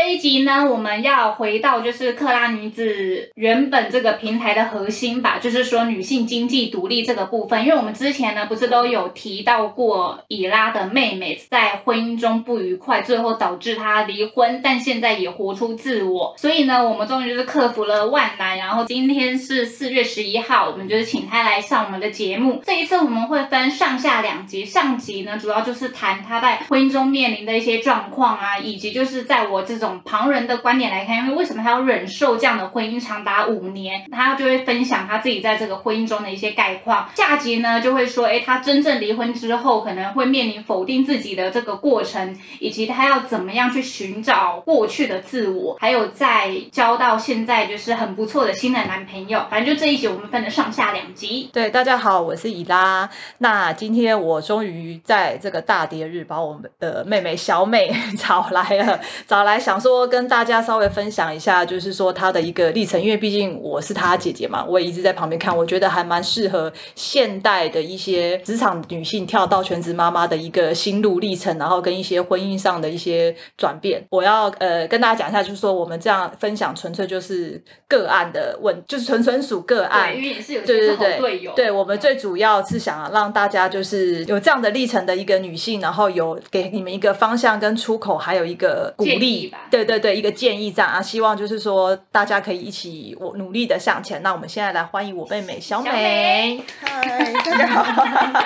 [0.00, 7.64] 这一集呢，我们要回到就是克拉女子原本这个平台的核心吧，就是说女性经济独立这个部分。
[7.64, 16.32] 因为我们之前呢，不是都有提到过以拉的妹妹在婚姻中不愉快，最后导致她离婚，但现在也活出自我。
[16.38, 22.62] 所以呢，我们终于就是克服了万难，然后今天是四月十一号，我们就是请她来上我们的节目。
[22.64, 29.76] 这一次我们会分上下两集，上集呢主要就是谈她在婚姻中面临的一些状况啊，以及就是在我这。
[29.78, 37.08] 种旁人的观点来看，因为为什么他要忍受这样的婚姻长达五年，他就会分享他自己在这个婚姻中的一些概况。
[37.14, 49.44] 下集呢就会说，哎，他真正离婚之后可能会面临否定自己的这个过程，以及他要怎么样去寻找过去的自我，还有在交到现在就是很不错的新的男朋友。
[49.50, 51.50] 反正就这一集我们分了上下两集。
[51.52, 53.10] 对，大家好，我是伊拉。
[53.38, 59.58] 那今天我终于在这个大跌日把我们的妹妹小美 找来了，找来。
[59.68, 74.06] 想说跟大家稍微分享一下，就是说她的一个历程，因为毕竟我是她姐姐嘛，我也一直在旁边看，我觉得还蛮适合现代的一些职场女性跳到全职妈妈的一个心路历程，然后跟一些婚姻上的一些转变。
[74.08, 81.52] 我要呃跟大家讲一下，就是说我们这样分享纯粹就是个案的问，就是纯纯属个案，因为也是有对对对队友。
[81.54, 89.52] 对我们最主要是想让大家就是有这样的历程的一个女性，然后有给你们一个方向跟出口，还有一个鼓励。
[89.70, 94.22] 对对对，一个建议这样啊，希望就是说大家可以一起我努力的向前。
[94.22, 98.42] 那我们现在来欢迎我妹妹小美，嗨，大家好，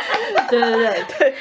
[0.50, 1.34] 对对对对。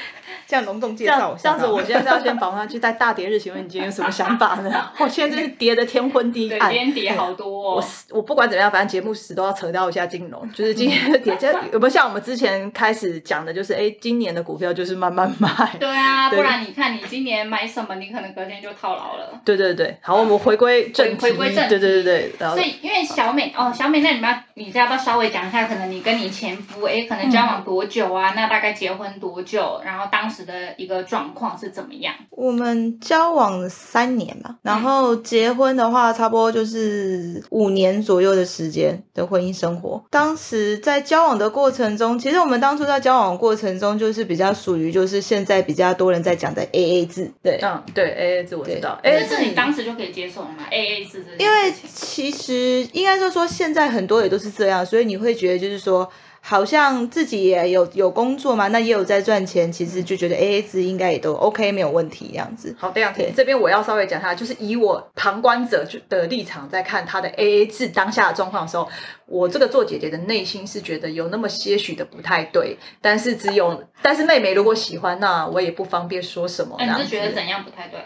[0.51, 4.91] 这样隆重介绍，这样子，我现在是要先访问他去在大跌日，请问你今天有什么想法呢？
[4.99, 7.75] 我现在就是跌的天昏地暗，今天跌好多。
[7.75, 15.49] 我我不管怎么样，反正节目时都要扯掉一下金融，就是今天的跌，这有没有像我们之前开始讲的，就是哎，今年的股票就是慢慢买。
[15.79, 19.39] 对啊，不然你看你今年买什么，你可能隔天就套牢了。
[19.45, 22.49] 对对对，好，我们回归正回归正对对对对。
[22.49, 28.33] 所以因为小美哦，小美，那你们要，你要不要稍微讲一下，可能你跟你前夫哎，可能交往多久啊？
[28.35, 29.79] 那大概结婚多久？
[29.85, 31.31] 然后当时的一个状。
[31.33, 32.13] 况是怎么样？
[32.31, 40.03] 我们交往三年嘛，然后结婚的话，差不多就是五年左右的时间的婚姻生活。
[40.09, 47.31] 当时在交往的过程中，其实我们当初在交往过程中，就是比较属于就是现在比较多人在讲的 A A 制。
[47.41, 48.99] 对，嗯，对 A A 制我知道。
[49.03, 56.11] A 制你当时就可以接受了吗？A A 制因为其实应该说说现在很多也都是这样，所以你会觉得就是说。
[56.43, 62.75] 好像自己也有有工作嘛，那也有在赚钱，其实就觉得 A A 制应该也都 O K 没有问题这样子。
[62.79, 68.89] 好，这样子这边我要稍微讲一下，就是以我旁观者的立场在看他的 A A 制当下的状况的时候，
[69.27, 76.75] 我这个做姐姐的内心是觉得有那么些许的不太对，但是只有但是妹妹如果喜欢，那我也不方便说什么。
[76.79, 77.99] 你是觉得怎样不太对？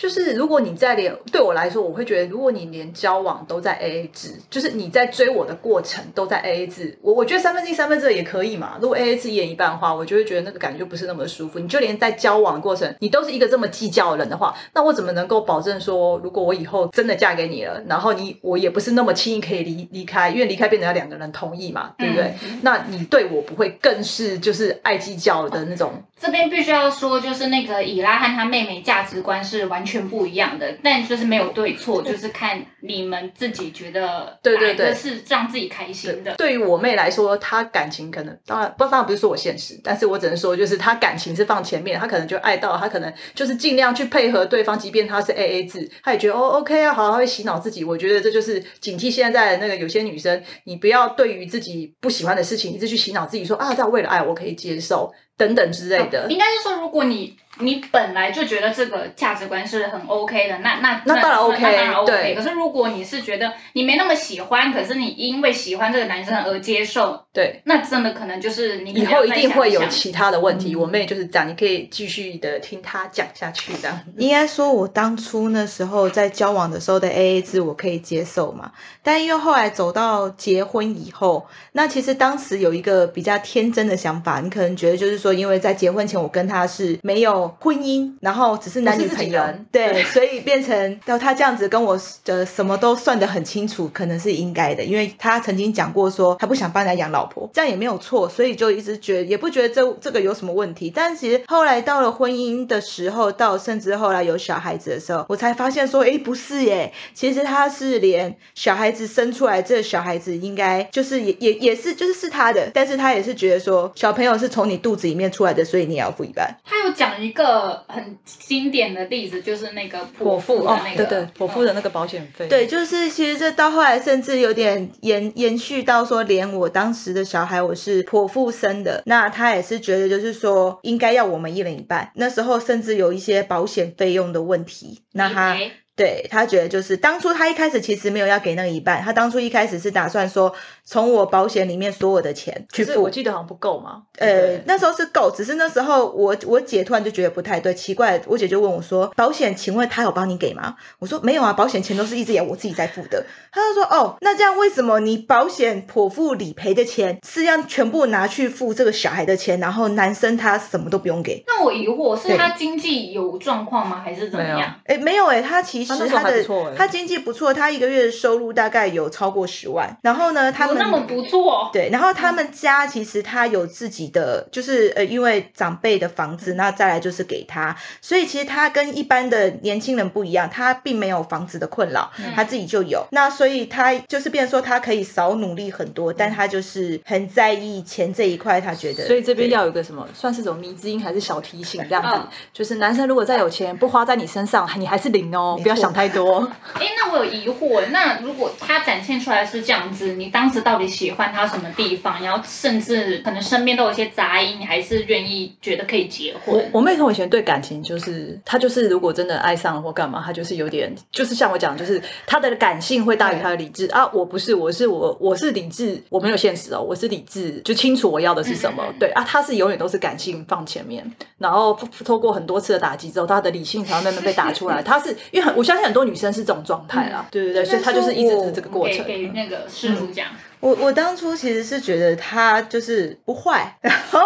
[0.00, 8.78] 就是如果你在连对我来说，我会觉得，如果你连交往都在 A A 制，就是你在追我的过程都在 A A 制，我我觉得三分之一三分之二也可以嘛。
[8.80, 11.58] 如果 A A 制一人一半的话，我就会觉得那个感觉不是那么舒服。
[11.58, 22.32] 你就连在交往的过程，你都是一个这么计较的人的话，那我怎么能够保证说，如果我以后真的嫁给你了，然后你我也不是那么轻易可以离离开，因为离开变成要两个人同意嘛，对不对？
[22.62, 25.92] 那你对我不会更是就是爱计较的那种。
[26.18, 30.76] 这边必须要说，就是那个以拉和他妹妹价值观是完全不一样的。
[30.82, 36.34] 但就是没有对错，就是看你们自己觉得对对对是让自己开心的。
[36.36, 47.84] 对于我妹来说，她感情可能当然不当然不是说我现实，但是我只能说就是她感情是放前面，她可能就爱到她可能就是尽量去配合对方，即便她是 A A 制，她也觉得哦 OK 啊，好，她会洗脑自己。
[47.84, 56.30] 我觉得这就是警惕现在那个有些女生，你不要对于自己不喜欢的事情一直去洗脑自己，说啊，这样为了爱我可以接受等等之类的。
[56.30, 57.36] 应该是说，如果你。
[57.58, 62.34] 你本来就觉得这个价值观是很 OK 的，那那那当然 OK，当然 OK。
[62.34, 70.74] 可是如果你是觉得你没那么喜欢，可是你因为喜欢这个男生而接受，对，那真的可能就是你以后一定会有其他的问题。
[70.74, 74.00] 我妹就是这样，你可以继续的听她讲下去的。
[74.16, 78.72] 应该说，我当初那时候在交往的时候的 AA 制我可以接受嘛，
[79.02, 85.29] 但因为后来走到结婚以后，那其实当时有一个比较天真的想法，你可能觉得就是说。
[85.30, 89.40] 说，因为在结婚前我跟他是没有婚姻，然后只是男女朋友。
[89.70, 100.90] 对，所以变成到他这样子跟我的什么都算得很清楚，可能是应该的，因为他曾经讲过说他不想帮人家养老婆，这样也没有错，所以就一直觉得也不觉得这这个有什么问题。
[100.94, 116.56] 但其实后来到了婚姻的时候，到甚至后来有小孩子的时候，我才发现说，哎，不是耶，其实他是连小孩子生出来，这个小孩子应该就是也也也是就是是他的，但是他也是觉得说小朋友是从你肚子里面出来的，所以你也要付一半。
[116.64, 132.12] 他有讲一个很经典的例子，就是那个剖腹哦的那，个，对对，剖腹的那个保险费，对，就是其实这到后来甚至有点延延续到说，连我当时的小孩我是剖腹生的，那他也是觉得就是说应该要我们一人一半。
[132.14, 135.56] 那时候甚至有一些保险费用的问题，那他
[136.00, 140.50] 对他觉得就是当初他一开始其实没有要给那个一半，他当初一开始是打算说
[140.86, 143.10] 从我保险里面所有的钱去付可是我。
[143.10, 164.72] 记得好像不够嘛，呃，那时候是够，只是那时候我我姐突然就觉得不太对，奇怪，我姐就问我说：“保险，请问他有帮你给吗？”我说：“没有啊，保险钱都是一直以来我自己在付的。”他就说：“哦，那这样为什么你保险剖腹理赔的钱是要全部拿去付这个小孩的钱，然后男生他什么都不用给？”那我疑惑是他经济有状况吗，还是怎么样？
[164.84, 169.96] 哎，没有哎，他其实他那时候他的他经济不错，他一个月的收入大概有超过十万。
[170.02, 171.70] 然后呢，他们那么不错？
[171.72, 183.06] 对，然后他们家其实他有自己的，就是呃，因为长辈的房子，那再来就是给他，所以其实他跟一般的年轻人不一样，他并没有房子的困扰，嗯他自己就有。
[183.10, 189.06] 那所以他就是变成说他可以少努力很多，但他就是很在意钱这一块，他觉得。
[189.06, 196.46] 所以这边要有个什么，算是种迷之音还是小提醒这样子，嗯就是男生如果再有钱不花在你身上，你还是零哦，要想太多。
[196.74, 202.22] 哎，那我有疑惑，那如果他展现出来是这样子，你当时到底喜欢他什么地方？
[202.22, 206.68] 然后甚至可能身边都有一些杂音，你还是愿意觉得可以结婚？
[206.72, 214.08] 我妹从以前对感情就是，她就是如果真的爱上了或干嘛，她就是有点，就是像我讲，就是她的感性会大于她的理智啊。
[214.12, 218.84] 我不是，我是我我是理智，我没有现实哦，我是理智，就清楚我要的是什么。
[218.98, 221.08] 对啊，她是永远都是感性放前面，
[221.38, 224.82] 然后透过很多次的打击之后，她的理性才会慢慢被打出来。
[224.84, 229.04] 她是因为很我相信很多女生是这种状态啦，对对对，所以她就是一直是这个过程。
[229.04, 230.28] 给给那个师傅讲，
[230.60, 234.20] 我我当初其实是觉得他就是不坏，然后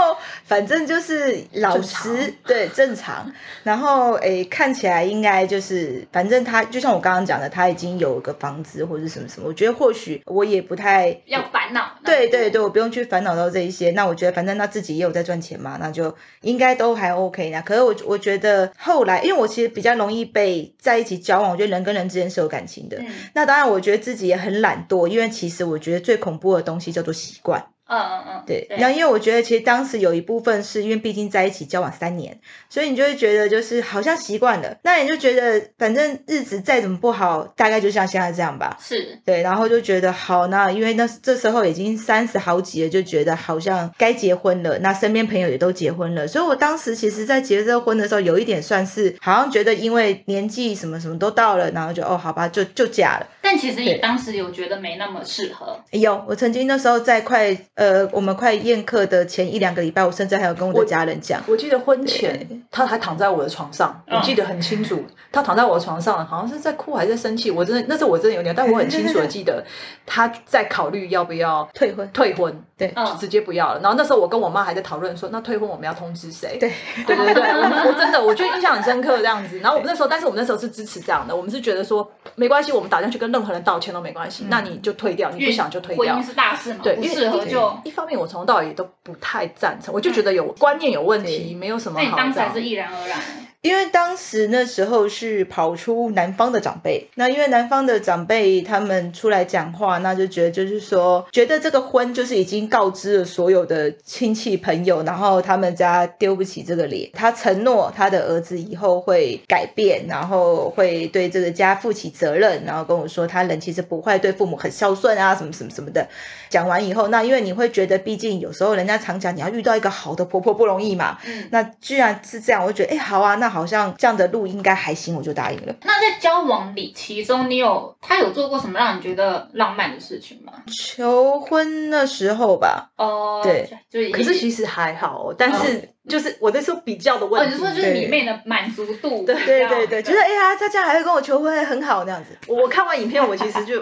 [0.44, 3.32] 反正就是老实常，对正常，
[3.62, 11.98] 然后诶看起来应该就是反正他就像我刚刚讲的，他已经有个房子或者什么什么，我觉得或许我也不太要烦恼。
[12.04, 13.92] 对对对，我不用去烦恼到这一些。
[13.92, 22.96] 那我觉得反正他自己也有在赚钱嘛，那就应该都还 OK 那可是我我觉得后来，因为我其实比较容易被在一起交往，我觉得人跟人之间是有感情的。
[22.98, 27.73] 嗯那当然，我觉得自己也很懒惰，因为其实我觉得最恐怖的东西叫做习惯。
[27.86, 32.40] 嗯嗯嗯，对，然后因为我觉得其实当时有一部分是因为毕竟在一起交往三年，
[32.70, 38.78] 所以你就会觉得就是好像习惯了，那你就觉得反正日子再怎么不好，大概就像现在这样吧。
[38.80, 44.78] 是对，然后就觉得好，那因为那这时候已经三十好几了，就觉得好像该结婚了。
[44.78, 53.26] 那身边朋友也都结婚了，所以我当时其实，在结这个婚的时候，有一点算是好像觉得因为年纪什么什么都到了，然后就哦，好吧，就就嫁了。
[53.42, 69.64] 但其实你当时有觉得没那么适合，有，我曾经那时候在快呃，我们快宴客的前一两个礼拜，我甚至还有跟我的家人讲，我记得婚前他还躺在我的床上，嗯我记得很清楚，他躺在我的床上，好像是在哭还是在生气，我真的那时候我真的有点，但我很清楚的记得
[70.06, 72.08] 他在考虑要不要 退婚。
[72.12, 73.80] 退婚，对嗯就直接不要了。
[73.80, 76.56] 然后那时候我跟我妈还在讨论说，那退婚我们要通知谁？
[76.60, 76.70] 对
[77.04, 79.58] 对对对，我我真的我觉得印象很深刻这样子。
[79.58, 86.24] 然后我们那时候，但是我们那时候是支持这样的，我们是觉得说没关系，我们打算去跟任何人道歉都没关系，那你就退掉，你不想就退掉婚姻。
[86.24, 87.63] 是大事嘛，对，不适合就。
[87.84, 93.20] 一方面我从头到尾都不太赞成，我就觉得有观念有问题，没有什么那你好当时还是毅然而然，
[93.64, 107.08] 因为当时那时候是跑出南方的长辈，那因为南方的长辈他们出来讲话，那就觉得就是说，觉得这个婚就是已经告知了所有的亲戚朋友，然后他们家丢不起这个脸。
[107.14, 116.06] 他承诺他的儿子以后会改变，然后会对这个家负起责任，然后跟我说他人其实不坏，对父母很孝顺啊，什么什么什么的。
[116.50, 125.72] 讲完以后，那因为你会觉得，毕竟有时候人家常讲你要遇到一个好的婆婆不容易嘛，嗯，那居然是这样，我就觉得哎、好啊，那好像这样的路应该还行，我就答应了。
[125.82, 130.52] 那在交往里其中，你有他有做过什么让你觉得浪漫的事情吗？
[130.66, 137.54] 求婚的时候吧，哦，对，就是可是其实还好，哦但是就是我在说比较的哦，问题。
[137.54, 142.36] 你说就是里面的满足度，对对对对，就是哎呀，他这样还会跟我求婚，很好那样子。
[142.48, 143.80] 我看完影片，我其实就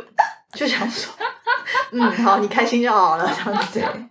[0.53, 1.15] 就想说，
[1.93, 3.33] 嗯，好，你开心就好了，
[3.73, 4.05] 这样子。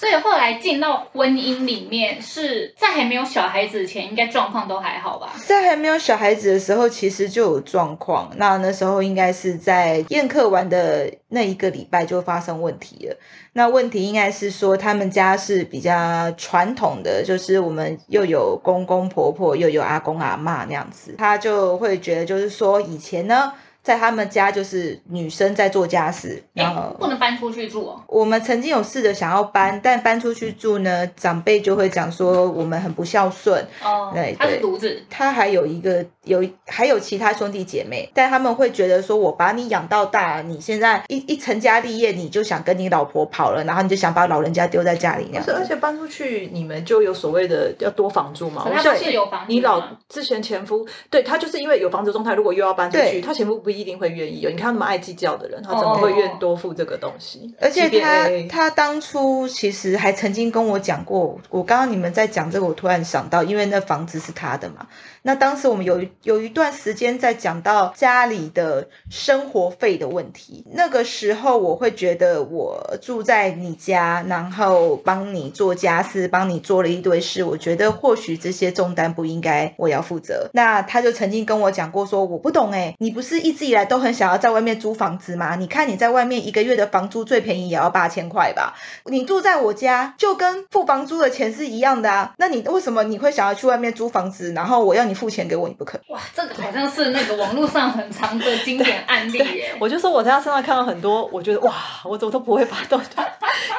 [0.00, 5.34] 所以后来进到婚姻里面，是在还没有小孩子前，应该状况都还好吧？
[5.44, 8.30] 在还没有小孩子的时候，其实就有状况。
[8.36, 13.16] 那那时候应该是在宴客完的那一个礼拜就发生问题了。
[13.52, 23.52] 那问题应该是说，他们家是比较传统的，就是我们又有公公婆婆，又有阿公阿妈那样子，他就会觉得就是说，以前呢。
[23.82, 28.02] 在他们家就是女生在做家事，然哎后，不能搬出去住哦。
[28.06, 33.66] 我们曾经有试着想要搬，但搬出去住呢，长辈就会讲说我们很不孝顺。
[33.82, 45.66] 哦对，他是独子，他还有一个有还有其他兄弟姐妹，但他们会觉得说，我把你养到大，你现在一一成家立业，你就想跟你老婆跑了，然后你就想把老人家丢在家里那样是，而。
[45.70, 48.66] 且搬出去你们就有所谓的要多房住嘛。
[48.68, 54.50] 我相信是有房你老之前前夫，对他就是因为有房子状态，如果又要搬出去，他前夫不一定会愿意哦。
[54.50, 57.54] 你看他那么爱计较的人，他怎么会愿多付这个东西？
[57.60, 64.86] 而且他他当初其实还曾经跟我讲过，我刚刚你们在讲这个，我突然想到，因为那房子是他的嘛。
[65.22, 80.48] 那当时我们有有一段时间在讲到家里的生活费的问题，那个时候我会觉得我住在你家，然后帮你做家事，帮你做了一堆事，我觉得或许这些重担不应该我要负责。
[80.54, 85.56] 那他就曾经跟我讲过说，我不懂哎、你不是一直以来都很想要在外面租房子嘛？
[85.56, 88.74] 你看你在外面一个月的房租最便宜也要八千块吧？
[89.06, 96.00] 你住在我家就跟付房租的钱是一样的啊，那你为什么你会想要去外面租房子，然后我要你付钱给我，你不肯？
[96.08, 99.74] 哇，这个好像是那个网络上很长的经典案例耶。
[99.80, 101.74] 我就说我在他身上看到很多，我觉得哇，
[102.04, 103.00] 我怎么都不会把都，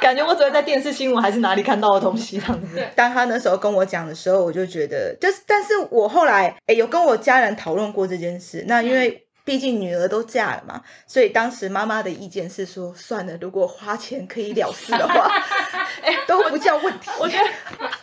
[0.01, 2.75] 感觉我只会在电视新闻还是哪里看到的东西这样子。
[2.75, 8.63] 对当他那时候跟我讲的时候，我就觉得，就是，但是我后来哎有跟我家人讨论过这件事。
[8.67, 15.29] 那因为毕竟女儿都嫁了嘛，所以当时妈妈的意见是说，算了，如果花钱可以了事的话，
[16.03, 17.10] 哎，都不叫问题。
[17.19, 17.43] 我觉得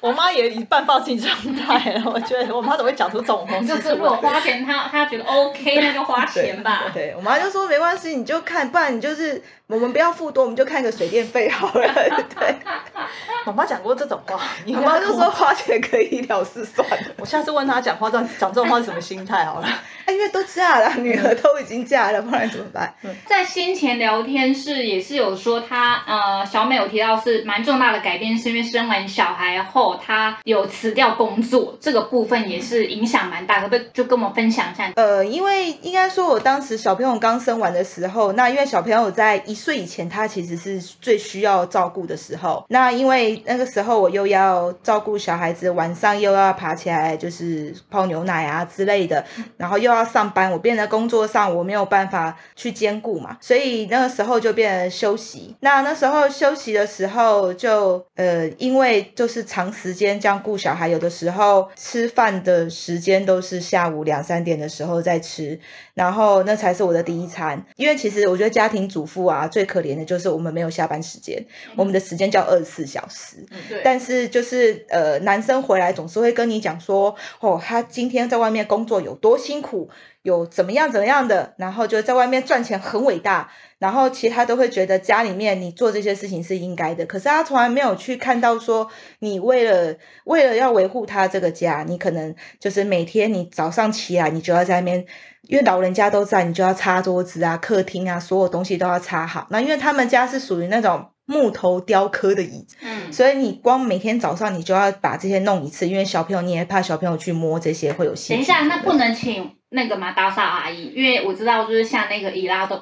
[0.01, 2.03] 我妈也已半放弃状态了。
[2.13, 4.17] 我觉得我妈怎么会讲出这种东西就是如果？
[4.17, 6.91] 花钱她她觉得 OK， 那就花钱吧。
[6.93, 11.93] 对我妈就说没关系，你就看，不然你就是我们不要付多，我们就看个水电费好了。
[11.95, 12.57] 对，
[13.47, 16.97] 我妈讲过这种话，你我妈就说花钱可以了事算了。
[17.19, 19.69] 我下次问她讲话，这样讲这种话是什么心态好了。
[20.05, 22.95] 哎，因为都嫁了，女儿都已经嫁了，不然怎么办？
[23.27, 34.91] 在先前聊天室也是有说他呃小美有提到是蛮重大的改变，是因为生完小孩后他有辞掉工作，这个部分也是影响蛮大，可不可以就跟我们分享一下？
[34.97, 42.65] 呃，因为应该说，我当时小朋友刚生完的时候，那因为小朋友在一岁以前，他其实是最需要照顾的时候。
[42.69, 49.25] 那因为那个时候我又要照顾小孩子，晚上又要爬起来就是泡牛奶啊之类的，
[49.57, 55.57] 然后又要上班，我变得工作上我没有办法去兼顾嘛，所以那个时候就变成休息。
[55.61, 65.59] 那那时候休息的时候就呃，因为就是长时间这样顾小孩，有的时候吃饭的时间都是下午两三点的时候在吃，
[65.95, 67.65] 然后那才是我的第一餐。
[67.77, 71.45] 因为其实我觉得家庭主妇啊，最可怜的就是我们没有下班时间，
[71.77, 73.37] 我们的时间叫二十四小时。
[73.69, 79.89] 对，但是就是呃，男生回来总是会跟你讲说，哦，他今天在外面工作有多辛苦，
[80.23, 88.89] 有怎么样怎么样的，然后就在外面赚钱很伟大，然后其实他都会觉得家里面你做这些事情是应该的，可是他从来没有去看到说，
[89.21, 95.07] 你为了为了要维护他这个家，你可能就是每天你早上起来，你就要在那边。
[95.43, 99.47] 因为老人家都在，你就要擦桌子啊、客厅啊，所有东西都要擦好。
[99.49, 108.37] 那因为他们家是属于那种木头雕刻的椅子，嗯，所以你光每天早上你就要把这些弄一次，因为小朋友你也怕小朋友去摸这些会有细菌。
[108.37, 110.13] 等一下，那不能请那个吗？
[110.13, 112.81] 打扫阿姨，因为我知道就是像那个伊拉都，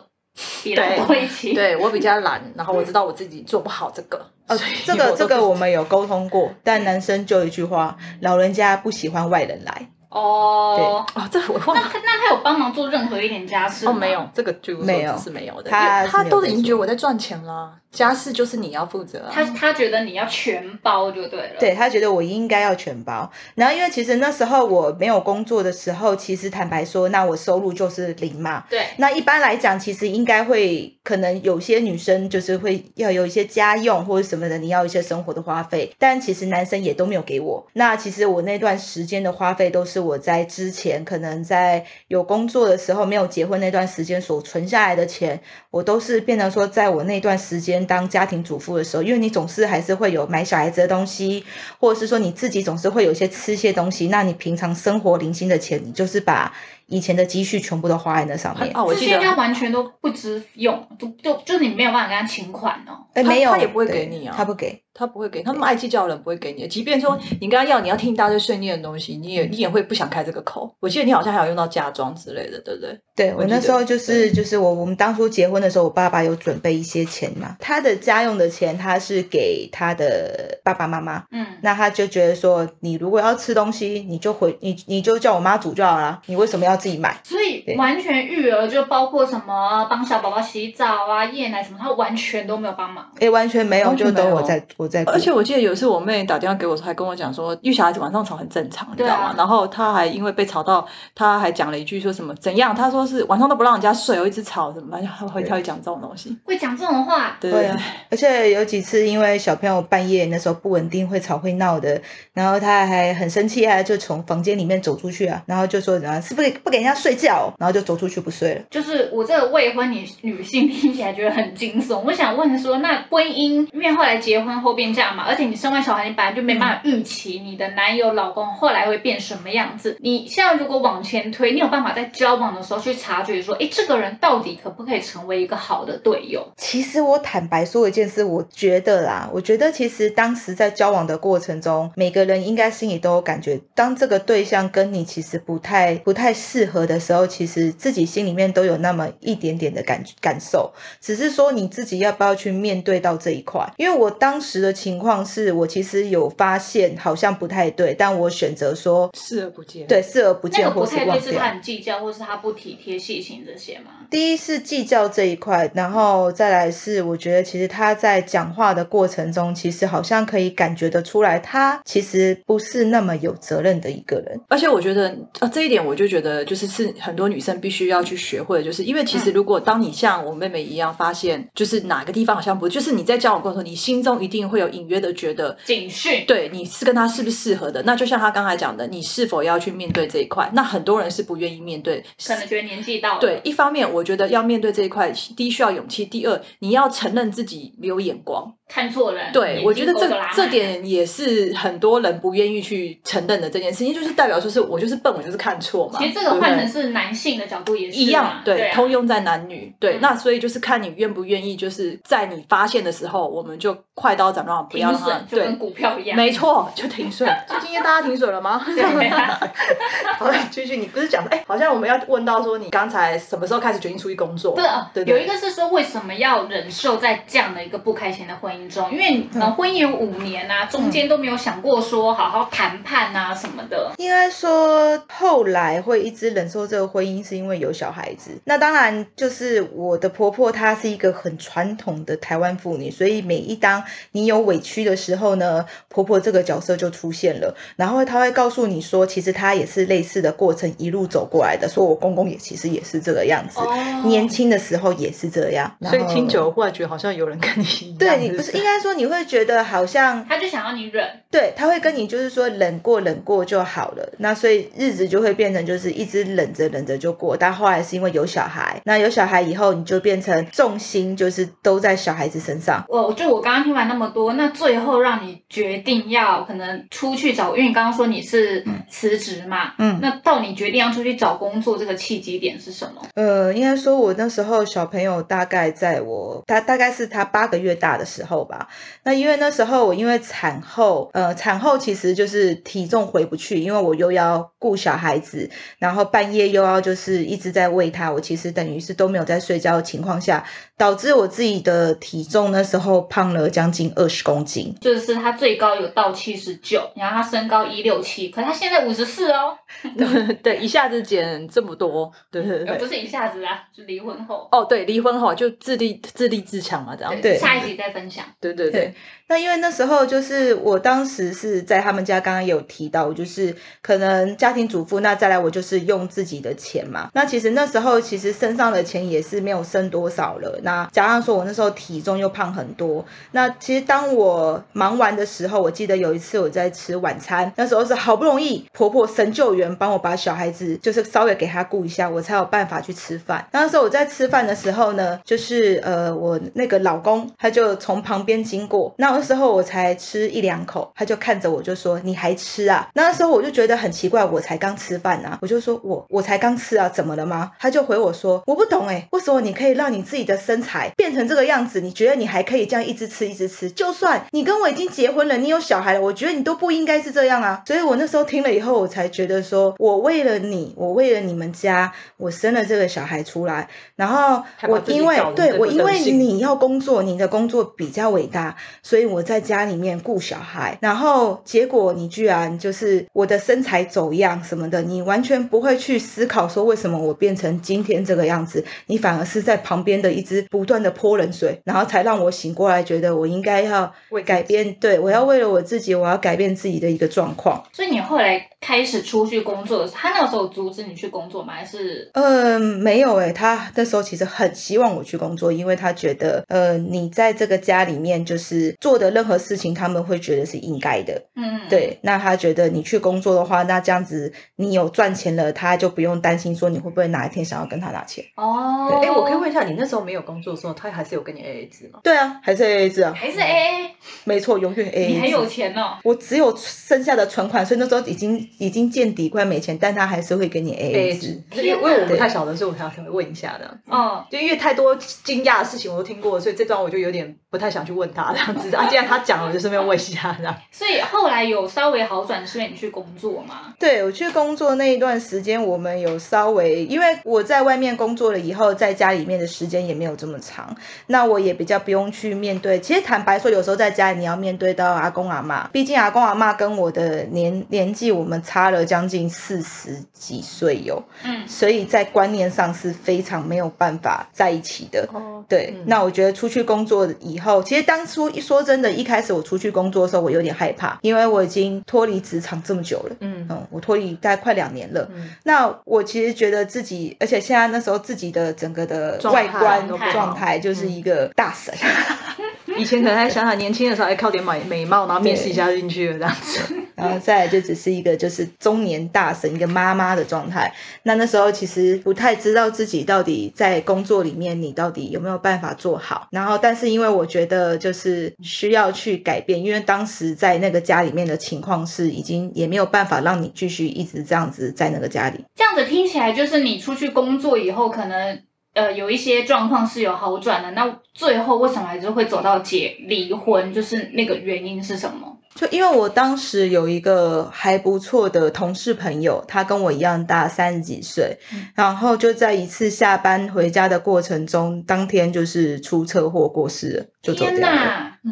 [0.65, 1.55] 伊拉对。
[1.55, 4.31] 对我比较懒， 然后我知道我自己做不好这个。
[4.47, 9.91] 呃这个这个我们有沟通过，但男生就一句话，老人家不喜欢外人来。
[10.17, 11.83] 哦，哦，这我忘了。
[11.83, 15.71] 那他那他有帮忙做任何一点家事哦，吗没有，这个据我没有知是没有的。
[15.71, 19.31] 他为他是没有都已经觉得我在赚钱了，家事就是你要负责啊。
[19.31, 21.57] 他他觉得你要全包就对了。
[21.59, 28.65] 对他觉得我应该要全包，然后因为其实那时候我没有工作的时候，其实坦白说，那我收入就是零嘛。
[28.71, 37.65] 对那一般来讲，其实应该会，可能有些女生就是会要有一些家用或者什么的，你要一些生活的花费，但其实男生也都没有给我。
[37.75, 51.45] 那其实我那段时间的花费都是我在之前可能在有工作的时候，没有结婚那段时间所存下来的钱，我都是变成说，在我那段时间当家庭主妇的时候，因为你总是还是会有买小孩子的东西，
[51.79, 56.53] 或者是说你自己总是会有一些吃些东西，那你平常生活零星的钱，你就是把
[56.87, 58.71] 以前的积蓄全部都花在那上面。
[58.75, 63.07] 哦，我这些应该记得完全都不知用，就就就你没有办法跟他请款哦。
[63.15, 64.83] 哎，他没有，他也不会给你啊他不给。
[64.97, 66.69] 他不会给，他们爱计较的人不会给你的。
[66.69, 70.75] 即便说你跟他要，你要听一大堆碎念的东西，你也你也会不想开这个口。
[70.81, 72.99] 我记得你好像还有用到嫁妆之类的，对不对？
[73.15, 87.19] 对我那时候就是就是我我们当初结婚的时候，我爸爸有准备一些钱嘛，他的家用的钱他是给他的爸爸妈妈，嗯，那他就觉得说，你如果要吃东西，你就回你你就叫我妈煮就好了，你为什么要自己买？
[87.25, 93.11] 所以完全育儿就包括什么帮小宝宝洗澡啊、夜奶什么，他完全都没有帮忙。
[93.19, 99.25] 诶，完全没有，就完全没有都我在我在，而且我记得有一次我妹打电话给我，还跟我讲说，因为小孩子晚上吵很正常，你知道吗？
[99.27, 102.75] 啊然后她还因为被吵到，她还讲了一句说什么怎样？
[102.75, 106.37] 她说是晚上都不让人家睡，我一直吵什么，她会她会讲这种东西。
[106.45, 107.77] 会讲这种话，对啊，
[108.11, 112.01] 而且有几次因为小朋友半夜那时候不稳定，会吵会闹的，
[112.33, 118.63] 然后他还很生气，还就从房间里面走出去啊，然后就说啊是不给不给人家睡觉，然后就走出去不睡了。
[118.71, 122.01] 就是我这个未婚女女性听起来觉得很惊悚。
[122.05, 129.97] 我想问说，那婚姻因为后来结婚后变这样嘛，而且你生完小孩，你本来就没办法预期你的男友、老公后来会变什么样子。
[130.01, 136.47] 你现在如果往前推，你有办法在交往的时候去察觉说，诶，这个人到底可不可以成为一个好的队友？
[136.57, 153.73] 其实我坦白说一件事，我觉得啦，我觉得其实当时在交往的过程中，每个人应该心里都有感觉，当这个对象跟你其实不太不太适合的时候，其实自己心里面都有那么一点点的感感受，只是说你自己要不要去面对到这一块。
[153.77, 159.87] 因为我当时的情况是我其实有发现好像不太对，但我选择说视而不见。
[159.87, 161.47] 对视而不见或个不太对，是他。
[161.47, 163.93] 很计较，或是他不体贴细心这些吗？
[164.11, 174.41] 第一是计较这一块，然后再来是我觉得其实他在讲话的过程中，其实好像可以感觉得出来，他其实不是那么有责任的一个人。
[174.49, 185.57] 而且我觉得啊，这一点我就觉得就是是很多女生必须要去学会的，就是因为其实如果当你像我妹妹一样发现，就是哪个地方好像不，就是你在交往过程中，你心中一定会有隐约的觉得。
[185.65, 187.83] 警讯，对你是跟他是不是适合的？
[187.83, 190.51] 那就像他刚才讲的，你是否要去面对这一块？
[190.55, 198.55] 那很多人是不愿意面对，可能觉得年纪到了，对，一方面我觉得要面对这一块，第一需要勇气，第二你要承认自己没有眼光。
[198.69, 206.01] 看错人，对，我觉得这这点也是很多人不愿意去承认的这件事情，就是代表说是我就是笨，我就是看错嘛。
[206.01, 217.29] 其实这个换成是男性的角度也是一样嘛，对，啊通用在男女，对，嗯那所以就是看你愿不愿意，就是在你发现的时候，我们就快刀不要让它停损就跟，股票一样，没错，就停损。
[217.49, 218.63] 就今天大家停损了吗？
[218.67, 219.41] 对啊
[220.19, 224.55] 好，继续，你不是讲哎，好像我们要问到说你刚才什么时候开始决定出去工作？
[224.55, 228.91] 不是，呃对对有一个是说为什么要忍受在这样的一个不开心的婚姻中？
[228.91, 233.93] 因为你呃婚姻有五年啊，中间都没有想过说好好谈判啊什么的。
[233.99, 238.39] 应该说，后来会一直忍受这个婚姻，是因为有小孩子。
[238.45, 247.55] 那当然，就是我的婆婆，她是一个很传统的台湾妇女，所以每一当你有委屈的时候呢，婆婆这个角色就出现了。
[247.77, 251.69] 然后她会告诉你说，其实她也是类似的过程一路走过来的。
[251.69, 255.77] 说我公公也其实也是这个样子，哦年轻的时候也是这样。
[255.83, 257.99] 所以后听久了，忽然觉得好像有人跟你一样。
[257.99, 272.85] 对你不是应该说你会觉得好像他就想要你忍，对，他会跟你就是说忍过忍过就好了，那所以日子就会变成就是一直忍着忍着就过，但后来是因为有小孩，那有小孩以后你就变成重心就是都在小孩子身上。
[272.89, 283.03] 我就我刚刚听完那么多，那最后让你决定要可能出去找，因为你刚刚说你是辞职嘛，嗯那到你决定要出去找工作这个契机点是什么？
[283.15, 288.69] 呃，应该说我那时候小朋友大概在我大大概是他八个月大的时候吧。
[289.03, 300.43] 那因为那时候我因为产后，呃，产后其实就是体重回不去，因为我又要顾小孩子，然后半夜又要就是一直在喂他，我其实等于是都没有在睡觉的情况下，
[300.77, 304.75] 导致我自己的体重那时候胖了将近二十公斤。
[304.81, 309.57] 就是他最高有到七十九，然后他身高一六七，可他现在五十四哦，
[310.43, 312.87] 对，一下子减这么多，对对对呃不。
[312.87, 314.49] 是一下子啊，是离婚后。
[314.53, 317.21] 哦，对，离婚后就自立自立自强嘛，这样。
[317.21, 318.25] 对下一集再分享。
[318.41, 318.95] 对对对，
[319.29, 327.11] 那因为那时候就是我当时是在他们家，刚刚有提到，就是可能家庭主妇，那再来我就是用自己的钱嘛。
[327.15, 330.61] 那其实那时候其实身上的钱也是没有剩多少了。
[330.67, 343.47] 那加上说我那时候体重又胖很多，那其实当我忙完的时候，我记得有一次我在吃晚餐，那时候是好不容易婆婆神救援帮我把小孩子就是稍微给他顾一下，我才有办法去吃饭。
[343.53, 352.89] 那时候我在吃饭的时候呢，就是呃我那个老公他就从旁边经过，那那时候我才吃一两口，他就看着我就说你还吃啊？
[352.95, 357.53] 那时候我就觉得很奇怪，我才刚吃饭啊，我就说我我才刚吃啊，怎么了吗？
[357.61, 361.81] 他就回我说我不懂哎、为什么你可以让你自己的身材变成这个样子？
[361.81, 363.71] 你觉得你还可以这样一直吃一直吃？
[363.71, 367.63] 就就算你跟我已经结婚了，你有小孩了，我觉得你都不应该是这样啊。
[367.65, 397.63] 所以我那时候听了以后，我才觉得说，我为了你，我为了你们家，我生了这个小孩出来，然后我因为对我因为你要工作，你的工作比较伟大，所以我在家里面顾小孩，然后结果你居然就是我的身材走样什么的，你完全不会去思考说为什么我变成今天这个样子，你反而是在旁边的一直不断的泼冷水，然后才让我醒过来，觉得我应该要为改变，对我要为了我自己，我要改变自己的一个状况。
[397.73, 401.55] 所以你后来开始出去工作的时候，他那个时候阻止你去工作吗？
[401.55, 411.23] 还是嗯，没有诶、他那时候其实很希望我去工作，因为他觉得呃，你在这个家里面就是做的任何事情，他们会觉得是应该的。
[411.35, 418.25] 嗯，对，那他觉得你去工作的话，那这样子你有赚钱了，他就不用担心说你会不会哪一天想要跟他拿钱。
[418.37, 422.01] 哦，哎，我可以问一下，你那时候没有工作的时候，他还是有跟你 AA 制吗？
[422.03, 423.91] 对啊，还是 A A 制啊，还是 A A
[424.25, 425.13] 没错，永远 A A，A 制。
[425.15, 425.99] 你很有钱哦。
[426.05, 431.43] 我只有剩下的存款，所以那时候已经已经见底，快没钱，但他还是会给你 A A 制。
[431.55, 433.79] 因为我不太晓得，所以我想想问一下的。
[433.87, 438.87] 哦，就因为太多惊讶的事情我都听过，所以这段我就有点不太想去问他这样子 啊。
[438.87, 440.55] 既然他讲了，我就顺便问一下这样。
[440.71, 443.75] 所以后来有稍微好转，是因为你去工作吗？
[443.79, 452.79] 对我去工作那一段时间，我们有稍微，因为我在外面工作了以后，在家里面的时间也没有这么长，那我也比较不用去面对。
[452.81, 465.09] 其实坦白说，有时候在家里你要面对到阿公阿妈，毕竟阿公阿妈跟我的年年纪，我们差了将近四十几岁有，嗯，所以在观念上是非常没有办法在一起的。
[465.13, 473.17] 哦，对，嗯那我觉得出去工作以后，其实当初一说真的，一开始我出去工作的时候，我有点害怕，因为我已经脱离职场这么久了。
[473.21, 475.09] 嗯嗯，我脱离大概快两年了。
[475.15, 481.75] 嗯那我其实觉得自己，而且现在那时候自己的整个的外观状态就是一个大神。
[482.79, 486.75] 以前可能还想想年轻的时候还靠点美美貌，然后面试一下就进去了这样子。
[486.97, 490.73] 然后再来就只是一个就是中年大神，一个妈妈的状态。
[491.03, 496.27] 那那时候其实不太知道自己到底在工作里面你到底有没有办法做好。
[496.31, 505.45] 然后，但是因为我觉得就是需要去改变，因为当时在那个家里面的情况是已经也没有办法让你继续一直这样子在那个家里。
[505.55, 508.41] 这样子听起来就是你出去工作以后，可能
[508.77, 510.71] 呃有一些状况是有好转的。
[510.73, 513.73] 那最后为什么还是会走到结离婚？
[513.73, 515.39] 就是那个原因是什么？
[515.55, 521.39] 就因为我当时有一个还不错的同事朋友，他跟我一样大，三十几岁，
[521.75, 527.71] 然后就在一次下班回家的过程中，当天就是出车祸过世了，就走天掉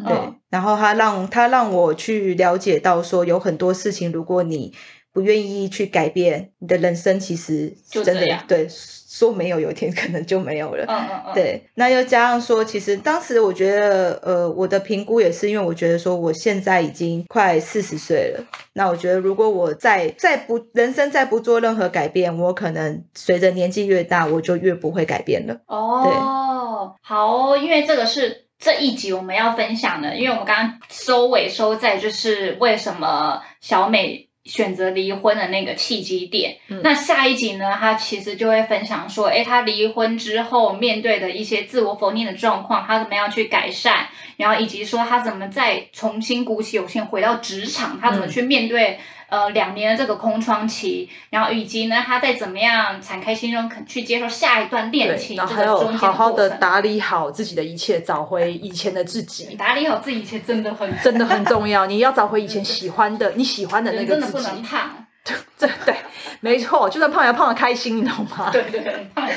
[0.07, 0.15] 对，
[0.51, 4.75] 然后他让他让我去了解到说，有很多事情，如果你
[5.11, 8.67] 不愿意去改变，你的人生其实真就这样的对
[9.15, 10.83] 说没有，有一天可能就没有了。
[10.89, 18.43] 嗯嗯嗯，，对，那又加上说，其实当时我觉得，呃，我的评估也是因为我觉得说，我现在已经快四十岁了。
[18.73, 25.61] 那我觉得，如果我再再不人生再不做任何改变，我可能随着年纪越大，我就越不会改变了。
[25.67, 36.57] 哦，好哦，因为这个是这一集我们要分享的，因为我们刚刚收尾收在就是为什么小美选择离婚的那个契机点。
[36.69, 48.99] 嗯那下一集呢，他其实就会分享说，诶，他离婚之后面对的一些自我否定的状况，他怎么样去改善，然后以及说他怎么再重新鼓起勇气回到职场，他怎么嗯去面对。
[49.35, 61.85] 呃，两年的这个空窗期，然后以及呢，他再怎么样敞开心胸，肯去接受下一段恋，情，然后还有好好的打理好自己的一切，找回以前的自己，打理好自己，一切真的很真的很重要。
[61.85, 64.63] 你要找回以前喜欢的， 你喜欢的那个自己真的不能。
[64.63, 65.05] 胖。
[65.57, 65.95] 对对，
[66.39, 68.49] 没错，就算胖也要胖的开心，你懂吗？
[68.53, 69.27] 对对对，胖，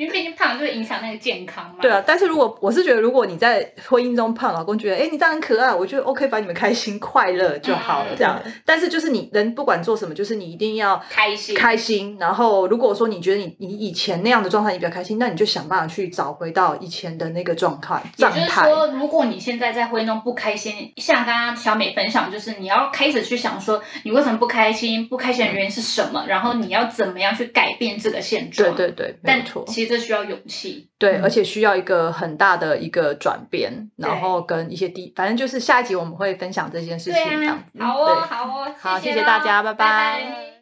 [0.00, 1.76] 因为毕竟胖就会影响那个健康嘛。
[1.82, 8.42] 对啊，但是如果我是觉得，如果你在婚姻中胖，老公觉得，哎，你这样很可爱，我觉得 OK，把你们开心快乐就好了，嗯这样。
[8.64, 12.16] 但是就是你人不管做什么，就是你一定要开心开心。
[12.18, 18.40] 然后如果说你觉得你你以前那样的状态你比较开心，那你就想办法去找回到以前的那个状态也就是。
[18.50, 25.08] 说，如果你现在在婚姻中不开心，像刚刚小美分享，就是你要开始去想说，你为什么不开心？
[25.08, 26.24] 不开心的原因是什么？
[26.28, 28.74] 然后你要怎么样去改变这个现状？
[28.76, 29.64] 对对对，但错。
[29.66, 30.88] 其实这需要勇气。
[30.96, 31.22] 对，嗯。
[31.22, 34.08] 而且需要一个很大的一个转变，对。
[34.08, 38.14] 然后跟一些地，反正就是下一集我们会分享这件事情，对这样好哦，对。
[38.28, 39.74] 好哦，好，谢谢大家，拜。
[39.74, 40.59] 拜拜